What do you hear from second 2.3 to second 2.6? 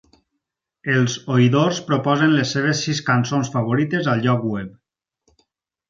les